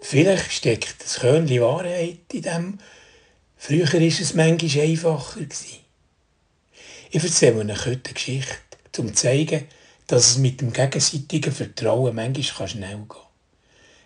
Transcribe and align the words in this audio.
vielleicht 0.00 0.52
steckt 0.52 0.96
das 1.02 1.20
Körnchen 1.20 1.62
Wahrheit 1.62 2.18
in 2.32 2.42
dem. 2.42 2.78
Früher 3.56 3.90
war 3.90 4.00
es 4.00 4.34
manchmal 4.34 4.84
einfacher. 4.84 5.40
Ich 7.10 7.22
erzähle 7.22 7.72
euch 7.72 7.86
heute 7.86 8.08
eine 8.08 8.14
Geschichte, 8.14 8.54
um 8.98 9.08
zu 9.08 9.14
zeigen, 9.14 9.68
dass 10.06 10.30
es 10.30 10.38
mit 10.38 10.60
dem 10.60 10.72
gegenseitigen 10.72 11.52
Vertrauen 11.52 12.14
manchmal 12.14 12.68
schnell 12.68 12.96
gehen 12.96 13.08
kann. 13.08 13.22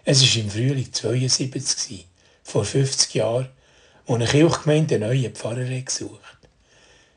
Es 0.05 0.23
war 0.23 0.43
im 0.43 0.51
Frühling 0.51 0.93
72, 0.93 2.07
vor 2.45 2.65
50 2.65 3.15
Jahren, 3.15 3.49
als 4.07 4.15
eine 4.15 4.27
Kirchgemeinde 4.27 4.97
einen 4.97 5.09
neuen 5.09 5.35
Pfarrer 5.35 5.65
gesucht 5.65 6.21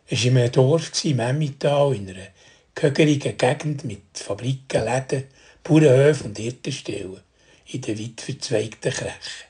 Es 0.08 0.20
war 0.20 0.32
in 0.32 0.38
einem 0.38 0.52
Dorf, 0.52 1.06
im 1.06 1.20
Emmental, 1.20 1.94
in 1.94 2.10
einer 2.10 2.28
gehörigen 2.74 3.38
Gegend 3.38 3.84
mit 3.84 4.02
Fabriken, 4.14 4.86
Läden, 4.86 5.26
Bauernhöfen 5.64 6.28
und 6.28 6.38
Hirtenstellen 6.38 7.22
in 7.68 7.82
den 7.82 8.00
weit 8.00 8.22
verzweigten 8.22 8.92
Krechen. 8.92 9.46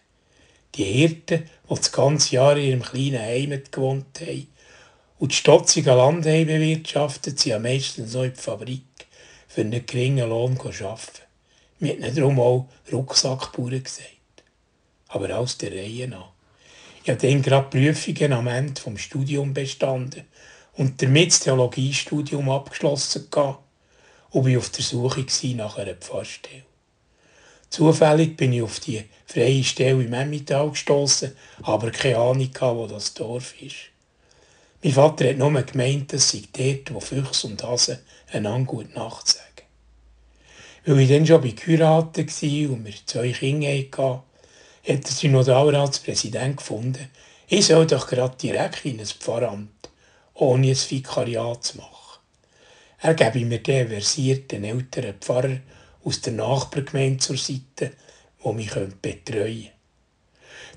Die 0.76 0.84
Hirten, 0.84 1.50
die 1.70 1.76
das 1.76 1.92
ganze 1.92 2.36
Jahr 2.36 2.58
in 2.58 2.66
ihrem 2.66 2.82
kleinen 2.82 3.22
Heimat 3.22 3.72
gewohnt 3.72 4.20
haben 4.22 4.48
und 5.20 5.32
die 5.32 5.36
stotzigen 5.36 5.96
Land 5.96 6.24
bewirtschaftet, 6.24 7.40
sind 7.40 7.54
am 7.54 7.64
meisten 7.64 8.08
so 8.08 8.24
in 8.24 8.34
die 8.34 8.40
Fabrik 8.40 8.84
für 9.48 9.62
einen 9.62 9.86
geringen 9.86 10.30
Lohn 10.30 10.58
arbeiten. 10.60 11.00
Wir 11.80 11.94
haben 11.94 12.16
darum 12.16 12.40
auch 12.40 12.68
Rucksackbauern 12.92 13.84
gesagt. 13.84 14.10
Aber 15.08 15.38
aus 15.38 15.58
der 15.58 15.72
Reihe 15.72 16.08
nach. 16.08 16.32
Ich 17.04 17.10
habe 17.10 17.20
dann 17.20 17.42
gerade 17.42 17.70
Prüfungen 17.70 18.34
am 18.34 18.48
Ende 18.48 18.80
vom 18.80 18.98
Studium 18.98 19.54
bestanden 19.54 20.26
und 20.74 21.02
damit 21.02 21.32
das 21.32 21.40
Theologiestudium 21.40 22.50
abgeschlossen 22.50 23.28
gehabt 23.32 23.64
und 24.32 24.46
war 24.46 24.58
auf 24.58 24.70
der 24.70 24.84
Suche 24.84 25.26
nach 25.56 25.78
einer 25.78 25.96
Pfarrstelle. 25.96 26.64
Zufällig 27.70 28.36
bin 28.36 28.54
ich 28.54 28.62
auf 28.64 28.80
die 28.80 29.04
freie 29.28 29.64
Stelle 29.64 30.04
im 30.04 30.14
Emmental 30.14 30.72
gestossen, 30.72 31.36
aber 31.62 31.92
keine 31.92 32.18
Ahnung 32.18 32.50
wo 32.60 32.88
das 32.88 33.14
Dorf 33.14 33.54
ist. 33.62 33.76
Mein 34.82 34.94
Vater 34.94 35.30
hat 35.30 35.38
nur 35.38 35.62
gemeint, 35.62 36.14
es 36.14 36.32
sei 36.32 36.44
dort, 36.52 36.94
wo 36.94 37.00
Füchse 37.00 37.48
und 37.48 37.62
Hasen 37.64 38.00
einander 38.32 38.66
gut 38.66 38.96
Nacht 38.96 39.28
sagen. 39.28 39.46
Weil 40.86 41.02
ich 41.02 41.10
dann 41.10 41.28
schon 41.28 41.42
bei 41.42 41.52
geheiratet 41.52 42.30
war 42.42 42.72
und 42.72 42.86
wir 42.86 42.94
zwei 43.06 43.32
Kinder 43.32 43.68
hatten, 43.68 44.22
hat 44.88 45.06
er 45.06 45.12
sich 45.12 45.30
Notariatspräsident 45.30 46.58
gefunden, 46.58 47.10
ich 47.48 47.66
soll 47.66 47.86
doch 47.88 48.08
gerade 48.08 48.38
direkt 48.38 48.86
in 48.86 49.00
ein 49.00 49.06
Pfarramt, 49.06 49.90
ohne 50.34 50.70
ein 50.70 50.78
Vikariat 50.90 51.64
zu 51.64 51.78
machen. 51.78 51.99
Er 53.02 53.14
gebe 53.14 53.46
mir 53.46 53.60
den 53.60 53.88
versierten 53.88 54.66
älteren 54.66 55.16
Pfarrer 55.20 55.60
aus 56.04 56.20
der 56.22 56.34
Nachbargemeinde 56.34 57.20
zur 57.20 57.38
Seite, 57.38 57.92
der 58.44 58.54
mich 58.54 58.72
betreuen 58.72 59.70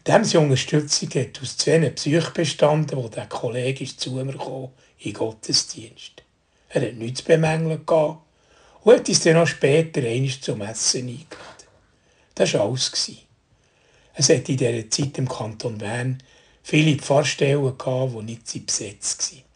könnte. 0.04 0.22
Diese 0.24 0.40
Unterstützung 0.40 1.10
hat 1.10 1.40
aus 1.42 1.56
zwei 1.56 1.90
Psyche 1.90 2.30
bestanden, 2.32 2.96
wo 2.96 3.08
der 3.08 3.26
Kollege 3.26 3.84
zu 3.84 4.12
mir 4.12 4.24
gekommen, 4.24 4.70
in 4.98 5.12
Gottesdienst. 5.12 6.22
Er 6.68 6.82
hat 6.82 6.94
nichts 6.94 7.20
zu 7.20 7.26
bemängeln 7.26 7.84
gehabt 7.84 8.20
und 8.82 8.94
hat 8.94 9.08
uns 9.08 9.20
dann 9.20 9.34
noch 9.34 9.46
später 9.46 10.00
einmal 10.00 10.30
zum 10.40 10.60
Essen 10.62 11.08
eingeladen. 11.08 11.26
Das 12.34 12.54
war 12.54 12.62
alles. 12.62 13.12
Es 14.14 14.28
hat 14.28 14.48
in 14.48 14.56
dieser 14.56 14.90
Zeit 14.90 15.18
im 15.18 15.28
Kanton 15.28 15.78
Bern 15.78 16.22
viele 16.62 16.96
Pfarrstellen 16.96 17.76
gehabt, 17.76 18.12
die 18.12 18.22
nicht 18.22 18.66
besetzt 18.66 19.32
waren. 19.32 19.51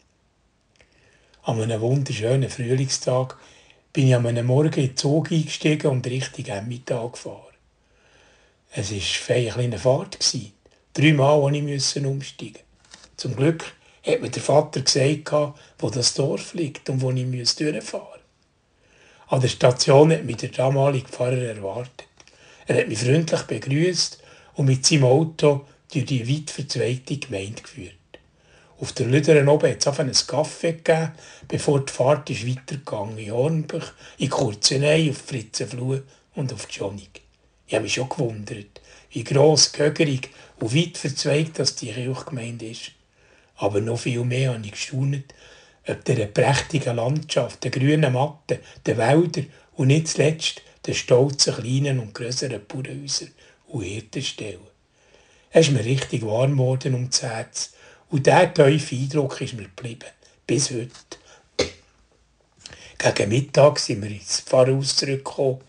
An 1.47 1.61
einem 1.61 1.79
wunderschönen 1.79 2.49
Frühlingstag 2.49 3.37
bin 3.93 4.09
ich 4.09 4.15
am 4.15 4.23
Morgen 4.45 4.81
in 4.81 4.87
den 4.87 4.97
Zug 4.97 5.31
eingestiegen 5.31 5.87
und 5.87 6.05
Richtung 6.05 6.43
Emmental 6.43 7.09
gefahren. 7.09 7.55
Es 8.73 8.91
war 8.91 9.35
eine 9.37 9.49
kleine 9.51 9.79
Fahrt. 9.79 10.19
Dreimal 10.93 11.39
musste 11.61 11.99
ich 11.99 12.05
umsteigen. 12.05 12.59
Zum 13.15 13.37
Glück 13.37 13.63
hat 14.05 14.19
mir 14.19 14.29
der 14.29 14.41
Vater 14.41 14.81
gesagt, 14.81 15.55
wo 15.79 15.89
das 15.89 16.15
Dorf 16.15 16.53
liegt 16.53 16.89
und 16.89 16.99
wo 16.99 17.11
ich 17.11 17.55
durchfahren 17.55 17.79
musste. 17.79 18.19
An 19.29 19.39
der 19.39 19.47
Station 19.47 20.11
hat 20.11 20.25
mich 20.25 20.35
der 20.35 20.49
damalige 20.49 21.07
Pfarrer 21.07 21.43
erwartet. 21.43 22.09
Er 22.65 22.79
hat 22.79 22.89
mich 22.89 22.99
freundlich 22.99 23.43
begrüßt 23.43 24.21
und 24.55 24.65
mit 24.65 24.85
seinem 24.85 25.05
Auto 25.05 25.65
durch 25.93 26.07
die 26.07 26.27
weit 26.27 26.51
verzweigte 26.51 27.15
Gemeinde 27.15 27.61
geführt. 27.61 27.93
Auf 28.79 28.91
der 28.91 29.07
Lüderen 29.07 29.47
oben 29.47 29.71
hat 29.71 29.87
es 29.87 29.99
einen 29.99 30.13
Kaffee 30.13 30.73
gegeben, 30.73 31.13
bevor 31.47 31.83
die 31.83 31.91
Fahrt 31.91 32.29
ist 32.29 32.47
weitergegangen 32.47 33.17
in 33.17 33.31
Hornbach, 33.31 33.93
in 34.19 34.29
Kurzenei, 34.29 35.09
auf 35.09 35.17
Fritzenfluh 35.17 36.01
und 36.35 36.53
auf 36.53 36.69
Jonig. 36.69 37.21
Ich 37.65 37.73
habe 37.73 37.83
mich 37.83 37.95
schon 37.95 38.07
gewundert, 38.07 38.79
wie 39.09 39.23
gross, 39.23 39.71
gehörig 39.71 40.29
und 40.59 40.75
weit 40.75 40.95
verzweigt 40.95 41.57
das 41.57 41.75
die 41.75 41.91
Kirchgemeinde 41.91 42.67
ist. 42.67 42.91
Aber 43.55 43.81
noch 43.81 43.99
viel 43.99 44.23
mehr 44.23 44.53
habe 44.53 44.63
ich 44.63 44.73
gestaunt, 44.73 45.33
ob 45.87 46.05
der 46.05 46.27
prächtigen 46.27 46.97
Landschaft, 46.97 47.63
den 47.63 47.71
grünen 47.71 48.13
Matten, 48.13 48.59
den 48.85 48.97
Wäldern 48.97 49.47
und 49.75 49.87
nicht 49.87 50.09
zuletzt 50.09 50.61
den 50.85 50.93
stolzen 50.93 51.55
kleinen 51.55 51.99
und 51.99 52.13
grösseren 52.13 52.61
Bauernhäusern 52.67 53.31
und 53.69 53.81
Hirtenstellen. 53.81 54.59
Es 55.49 55.67
ist 55.67 55.73
mir 55.73 55.83
richtig 55.83 56.23
warm 56.23 56.51
geworden 56.51 56.93
um 56.93 57.09
das 57.09 57.23
Herz 57.23 57.71
und 58.09 58.25
dieser 58.25 58.53
tiefe 58.53 58.95
Eindruck 58.95 59.41
ist 59.41 59.53
mir 59.53 59.63
geblieben. 59.63 60.09
Bis 60.45 60.71
heute. 60.71 60.89
Gegen 62.97 63.29
Mittag 63.29 63.79
sind 63.79 64.01
wir 64.01 64.09
ins 64.09 64.39
Pfarrhaus 64.41 64.95
zurückgekommen, 64.95 65.61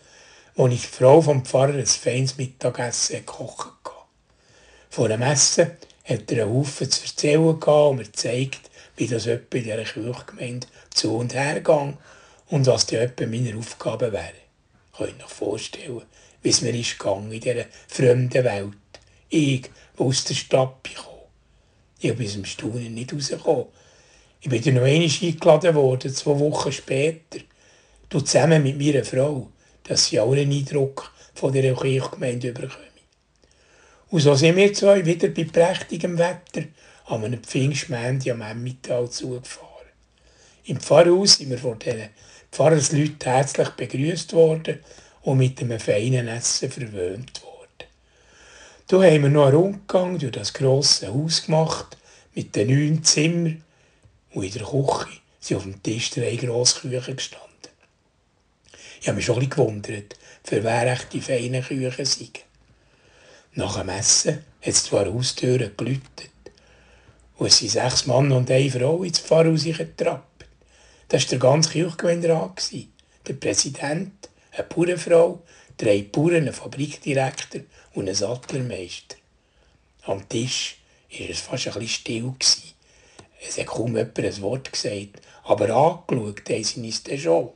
wo 0.55 0.67
ich 0.67 0.81
die 0.81 0.87
Frau 0.87 1.21
vom 1.21 1.45
Pfarrer 1.45 1.75
ein 1.75 1.85
feines 1.85 2.37
Mittagessen 2.37 3.17
gekocht 3.17 3.67
hatte. 3.85 3.95
Vor 4.89 5.09
dem 5.09 5.21
Essen 5.21 5.71
hat 6.05 6.31
er 6.31 6.45
einen 6.45 6.55
Haufen 6.55 6.89
zu 6.89 7.03
erzählen 7.03 7.45
und 7.45 7.97
mir 7.97 8.03
gezeigt, 8.03 8.69
wie 8.95 9.07
das 9.07 9.27
etwa 9.27 9.57
in 9.57 9.63
dieser 9.63 9.83
Kirchgemeinde 9.83 10.67
zu 10.89 11.15
und 11.15 11.33
her 11.33 11.61
ging 11.61 11.97
und 12.47 12.65
was 12.67 12.85
die 12.87 12.95
etwa 12.95 13.25
meine 13.25 13.57
Aufgaben 13.57 14.11
wären. 14.11 14.33
Ich 14.93 14.97
kann 14.97 15.07
euch 15.07 15.31
vorstellen, 15.31 16.01
wie 16.41 16.49
es 16.49 16.61
mir 16.61 16.73
ist 16.73 16.97
gegangen 16.97 17.31
in 17.31 17.41
dieser 17.41 17.65
fremden 17.87 18.43
Welt. 18.43 18.73
Ich, 19.29 19.69
der 19.97 20.05
aus 20.05 20.23
der 20.23 20.33
Stadt 20.33 20.83
kam. 20.95 21.08
Ich 21.99 22.15
bin 22.15 22.25
aus 22.25 22.33
dem 22.33 22.45
Staunen 22.45 22.93
nicht 22.93 23.13
rausgekommen. 23.13 23.65
Ich 24.41 24.49
bin 24.49 24.61
dann 24.61 24.75
noch 24.75 24.83
einmal 24.83 25.09
eingeladen 25.21 25.75
worden, 25.75 26.13
zwei 26.13 26.39
Wochen 26.39 26.71
später. 26.71 27.39
Du 28.07 28.21
zusammen 28.21 28.63
mit 28.63 28.79
meiner 28.79 29.03
Frau, 29.03 29.49
dass 29.83 30.05
sie 30.05 30.19
auch 30.19 30.31
einen 30.31 30.51
Eindruck 30.51 31.11
von 31.33 31.51
dieser 31.51 31.75
Kirchgemeinde 31.75 32.53
bekommen. 32.53 32.85
Und 34.11 34.21
so 34.21 34.33
sind 34.33 34.55
wir 34.55 34.73
zwei 34.73 35.05
wieder 35.05 35.27
bei 35.27 35.43
prächtigem 35.43 36.17
Wetter 36.17 36.63
an 37.07 37.25
einem 37.25 37.43
Pfingstmänti 37.43 38.31
am 38.31 38.41
Emmental 38.41 39.09
zugefahren. 39.09 39.67
Im 40.65 40.79
Pfarrhaus 40.79 41.33
sind 41.33 41.49
wir 41.49 41.57
von 41.57 41.77
diesen 41.77 42.09
Pfarrersleuten 42.51 43.31
herzlich 43.31 43.69
begrüßt 43.69 44.33
worden 44.33 44.79
und 45.21 45.37
mit 45.37 45.59
einem 45.59 45.79
feinen 45.79 46.27
Essen 46.27 46.71
verwöhnt 46.71 47.43
worden. 47.43 47.48
Da 48.89 49.03
haben 49.03 49.21
wir 49.21 49.29
noch 49.29 49.45
einen 49.45 49.55
Rundgang 49.55 50.17
durch 50.17 50.31
das 50.31 50.51
grosse 50.51 51.13
Haus 51.13 51.45
gemacht, 51.45 51.95
mit 52.33 52.55
den 52.55 52.69
neun 52.69 53.03
Zimmern. 53.03 53.63
Und 54.33 54.43
in 54.43 54.51
der 54.51 54.63
Küche 54.63 55.19
sind 55.39 55.57
auf 55.57 55.63
dem 55.63 55.83
Tisch 55.83 56.09
drei 56.09 56.35
grosse 56.35 56.79
Küchen 56.79 57.15
gestanden. 57.15 57.69
Ich 58.99 59.07
habe 59.07 59.17
mich 59.17 59.25
schon 59.25 59.43
ein 59.43 59.47
gewundert, 59.47 60.17
für 60.43 60.63
wer 60.63 60.97
die 61.13 61.21
feinen 61.21 61.63
Küchen 61.63 62.03
sind. 62.03 62.39
Nach 63.53 63.77
dem 63.77 63.89
Essen 63.89 64.37
hat 64.37 64.43
es 64.73 64.85
zwar 64.85 65.05
Haustüren 65.05 65.71
geläutet. 65.77 66.31
Und 67.37 67.45
es 67.45 67.59
sind 67.59 67.69
sechs 67.69 68.07
Mann 68.07 68.31
und 68.31 68.49
eine 68.49 68.71
Frau 68.71 69.03
ins 69.03 69.19
Pfarrhaus 69.19 69.65
getrappt. 69.65 70.45
Das 71.09 71.25
war 71.25 71.29
der 71.29 71.39
ganze 71.39 71.69
Kirchgemeinderat. 71.73 72.71
Der 73.27 73.33
Präsident, 73.33 74.29
eine 74.51 74.63
Bauernfrau, 74.63 75.43
drei 75.79 76.01
Bauern, 76.01 76.47
ein 76.47 76.53
Fabrikdirektor 76.53 77.61
und 77.93 78.09
ein 78.09 78.13
Sattlermeister. 78.13 79.15
Am 80.03 80.27
Tisch 80.27 80.77
war 81.09 81.29
es 81.29 81.39
fast 81.39 81.67
ein 81.67 81.73
bisschen 81.73 81.87
still. 81.87 82.33
Es 83.41 83.57
hat 83.57 83.67
kaum 83.67 83.95
jemand 83.95 84.19
ein 84.19 84.41
Wort 84.41 84.71
gesagt, 84.71 85.21
aber 85.43 85.69
angeschaut 85.69 86.49
haben 86.49 86.63
sie 86.63 86.81
uns 86.81 87.03
dann 87.03 87.17
schon. 87.17 87.49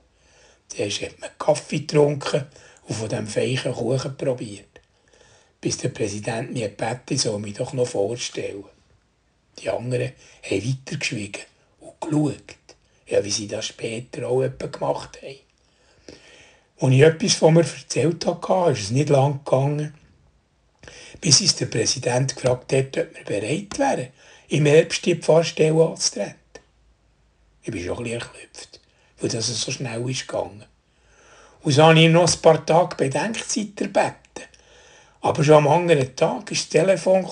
Zuerst 0.69 1.01
hat 1.01 1.19
man 1.19 1.29
Kaffee 1.37 1.79
getrunken 1.79 2.45
und 2.87 2.95
von 2.95 3.09
diesem 3.09 3.27
feichen 3.27 3.73
Kuchen 3.73 4.15
probiert. 4.15 4.79
Bis 5.59 5.77
der 5.77 5.89
Präsident 5.89 6.53
mir 6.53 6.69
gebeten 6.69 7.17
soll 7.17 7.39
mich 7.39 7.55
doch 7.55 7.73
noch 7.73 7.87
vorstellen. 7.87 8.63
Die 9.59 9.69
anderen 9.69 10.13
haben 10.49 10.69
weitergeschwiegen 10.69 11.43
und 11.81 11.99
geschaut, 11.99 12.55
ja, 13.05 13.23
wie 13.23 13.31
sie 13.31 13.47
das 13.47 13.65
später 13.65 14.27
auch 14.29 14.47
gemacht 14.57 15.21
haben. 15.21 15.39
Als 16.79 16.91
ich 16.91 17.01
etwas 17.01 17.33
von 17.35 17.53
mir 17.53 17.61
erzählt 17.61 18.25
hatte, 18.25 18.71
ist 18.71 18.83
es 18.85 18.91
nicht 18.91 19.09
lang 19.09 19.39
gegangen, 19.43 19.93
bis 21.21 21.41
uns 21.41 21.55
der 21.55 21.67
Präsident 21.67 22.35
gefragt 22.35 22.73
hat, 22.73 22.97
ob 22.97 23.15
wir 23.15 23.23
bereit 23.25 23.79
wären, 23.79 24.07
im 24.49 24.65
Herbst 24.65 25.05
die 25.05 25.15
Pfarrstelle 25.15 25.85
anzutreten. 25.85 26.35
Ich 27.61 27.71
bin 27.71 27.83
schon 27.83 27.97
ein 27.97 28.03
bisschen 28.03 28.19
erklüpft, 28.19 28.81
weil 29.19 29.29
das 29.29 29.47
so 29.47 29.71
schnell 29.71 30.09
ist 30.09 30.27
gegangen. 30.27 30.65
Und 31.61 31.71
so 31.71 31.83
habe 31.83 31.99
ich 31.99 32.09
noch 32.09 32.29
ein 32.29 32.41
paar 32.41 32.65
Tage 32.65 32.97
Bedenkzeit 32.97 33.79
erbeten. 33.79 34.43
Aber 35.21 35.41
schon 35.43 35.55
am 35.55 35.67
anderen 35.69 36.13
Tag 36.17 36.51
ist 36.51 36.63
das 36.63 36.69
Telefon 36.69 37.25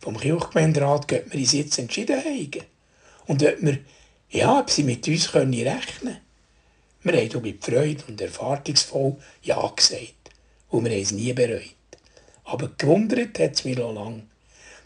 vom 0.00 0.16
Kirchgemeinderat, 0.16 1.12
ob 1.12 1.32
wir 1.32 1.40
uns 1.40 1.52
jetzt 1.52 1.78
entschieden 1.78 2.24
haben. 2.24 2.64
Und 3.26 3.42
ob 3.42 3.60
wir, 3.60 3.78
ja, 4.30 4.60
ob 4.60 4.70
sie 4.70 4.84
mit 4.84 5.06
uns 5.06 5.30
können 5.30 5.52
rechnen 5.52 5.78
können. 6.00 6.25
Wir 7.06 7.20
haben 7.20 7.42
mit 7.42 7.64
Freude 7.64 8.02
und 8.08 8.20
erwartungsvoll 8.20 9.14
Ja 9.40 9.72
gesagt. 9.76 10.32
Und 10.70 10.86
wir 10.86 10.90
haben 10.90 11.02
es 11.02 11.12
nie 11.12 11.32
bereut. 11.32 11.62
Aber 12.42 12.72
gewundert 12.76 13.38
hat 13.38 13.52
es 13.52 13.64
mich 13.64 13.78
noch 13.78 13.94
lange, 13.94 14.24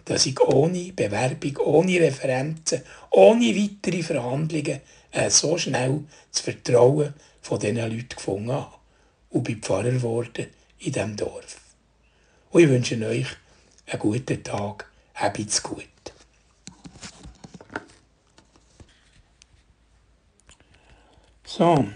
dass 0.04 0.26
ich 0.26 0.38
ohne 0.38 0.92
Bewerbung, 0.92 1.56
ohne 1.64 1.98
Referenzen, 1.98 2.82
ohne 3.10 3.56
weitere 3.56 4.02
Verhandlungen 4.02 4.80
äh, 5.12 5.30
so 5.30 5.56
schnell 5.56 6.04
das 6.30 6.42
Vertrauen 6.42 7.14
von 7.40 7.58
diesen 7.58 7.76
Leuten 7.76 8.08
gefunden 8.10 8.52
habe 8.52 8.74
und 9.30 9.44
bin 9.44 9.62
Pfarrer 9.62 9.84
geworden 9.90 10.48
in 10.78 10.92
diesem 10.92 11.16
Dorf. 11.16 11.58
Und 12.50 12.62
ich 12.62 12.68
wünsche 12.68 13.02
euch 13.02 13.28
einen 13.86 13.98
guten 13.98 14.44
Tag. 14.44 14.90
Habt's 15.14 15.62
gut. 15.62 15.86
So. 21.46 21.88